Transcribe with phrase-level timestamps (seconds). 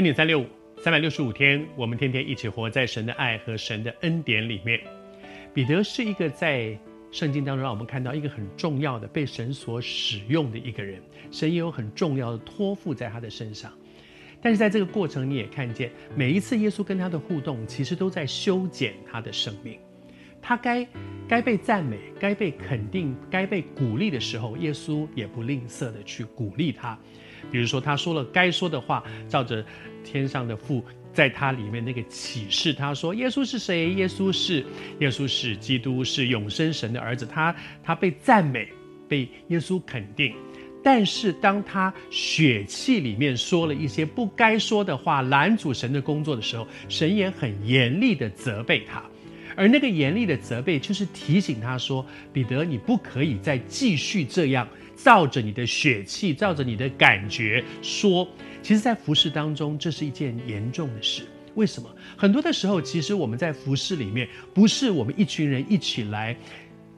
[0.00, 0.46] 恩典三六五，
[0.82, 4.80] 三百六十五天，我们天天一起活在神的爱和神的恩典里面。
[5.52, 6.74] 彼得是一个在
[7.10, 13.70] 圣经当中让我们看到一个很重要的被神所使用的一个人，神也有很重要的托付在他的身上。
[14.40, 19.78] 但是在这个过程，你也看见每一次耶稣跟他的互动，其实都在修剪他的生命。
[20.42, 20.86] 他该
[21.28, 26.98] 该被赞美、该被肯定、该被鼓励的时候，耶稣也不吝啬的去鼓励他。
[27.50, 29.64] 比如说，他说了该说的话，照着
[30.04, 33.92] 天上的父在他里面那个启示，他说：“耶稣是谁？
[33.94, 34.64] 耶稣是
[34.98, 37.26] 耶稣是基督，是永生神的儿子。
[37.26, 38.68] 他”他被赞美，
[39.08, 40.34] 被耶稣肯定。
[40.82, 49.02] 但是当他血气里面说了一些不该说的话，拦阻神的工作的时候，神也很严厉的责备他。
[49.56, 54.68] 而那个严厉的责备，就是提醒他说：“彼得，你不可以再继续这样。”
[55.02, 58.28] 照着你的血气，照着你的感觉说，
[58.62, 61.22] 其实，在服事当中，这是一件严重的事。
[61.54, 61.88] 为什么？
[62.18, 66.36] 很多的时候，其实我们在服事里面，不是我们一群人一起来。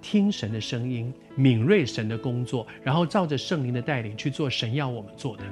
[0.03, 5.44] 听神的声音，敏锐神的工作，然后照着圣灵的带领去做神要我们做的，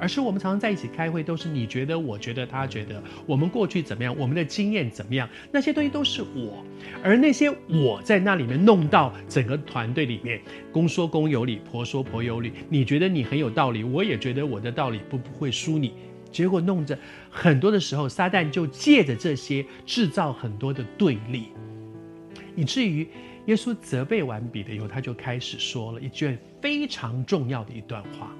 [0.00, 6.64] 而是我们常常在一起开会，都是你觉得，我觉得，他觉得，我们过去怎么样，我们的经验怎么样，那些东西都是我，
[7.04, 10.40] 而那些我在那里面弄到整个团队里面，
[10.72, 15.92] 公说公有理，婆说婆有理，你觉得你很有道理，我也觉得我的道理不不会输你，
[16.32, 16.98] 结果弄着
[17.30, 21.48] 很多的时候，撒旦就借着这些制造很多的对立，
[22.56, 23.06] 以至于。
[23.48, 28.30] 耶稣责备完彼得以后，他就开始说了一句非常重要的一段话。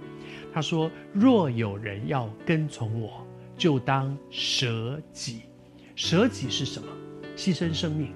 [0.52, 5.44] 他说：“若有人要跟从我，就当舍己。
[5.96, 6.86] 舍己是什么？
[7.36, 8.12] 牺牲生命。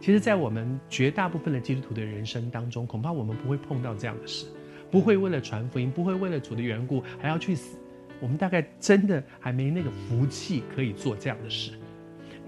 [0.00, 4.46] 其实，在我们绝大部分的基督徒的人生当中，恐怕我们不会碰到这样的事，
[4.90, 7.76] 不会为了传福音，不会为了主的缘故还要去死。
[8.20, 11.72] 我们大概真的还没那个福气可以做这样的事。”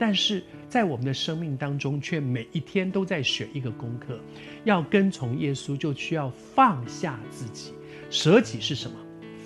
[0.03, 4.19] 但是在我们的生命当中，却每一天都在学一个功课，
[4.65, 7.73] 要跟从耶稣，就需要放下自己。
[8.11, 8.97] 舍己是什么？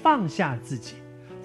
[0.03, 0.95] 放下自己，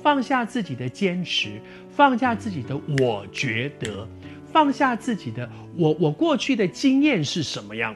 [0.01, 4.07] 放下自己的坚持，放下自己的我觉得，
[4.49, 7.93] 放下自己的我，我过去的经验是什么样。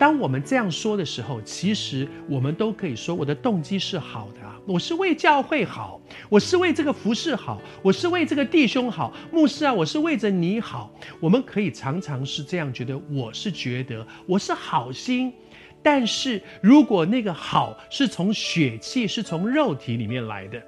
[0.00, 6.00] 当我们这样说的时候，其实我们都可以说，我的动机是好的啊，我是为教会好，
[6.30, 10.90] 我是为这个服饰好，我是为这个弟兄好，牧师啊，我是为着你好。
[11.20, 15.30] 我们可以常常是这样觉得，我是觉得我是好心，
[15.82, 20.62] 但是如果那个好是从血气，是从肉体里面来的，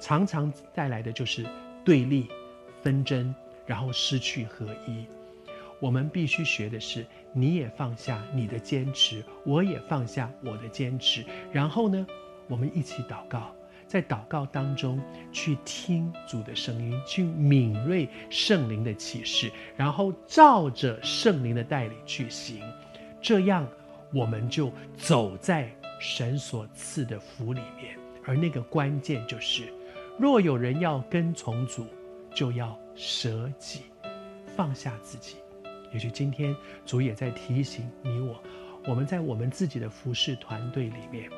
[0.00, 1.44] 常常带来的就是
[1.84, 2.26] 对立、
[2.82, 3.34] 纷争，
[3.66, 5.04] 然后失去合一。
[5.80, 11.24] 我们必须学的是，你也放下你的坚持，我也放下我的坚持。
[11.52, 12.06] 然后呢，
[12.48, 13.54] 我们一起祷告，
[13.86, 15.00] 在祷告当中
[15.32, 22.60] 去听主的声音，去敏锐圣灵的启示，然后照着圣灵的带领去行。
[23.22, 23.66] 这样，
[24.12, 27.96] 我们就走在神所赐的福里面。
[28.24, 29.72] 而那个关键就是，
[30.18, 31.86] 若有人要跟从主，
[32.34, 33.82] 就要舍己，
[34.56, 35.36] 放下自己。
[35.92, 36.54] 也许今天
[36.84, 38.42] 主也在提醒你我，
[38.86, 41.30] 我们在我们自己的服饰团队里面，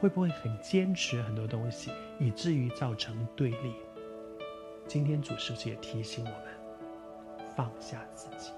[0.00, 3.72] 会不会很坚持很多东西，以至于造成对立？
[4.86, 8.52] 今天主是不是也提醒我们放下自己？